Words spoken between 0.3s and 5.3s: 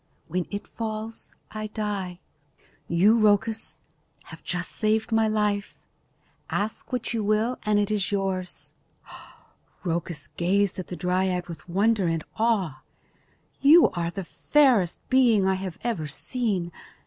it falls, I die. You, Rhoecus, have just saved my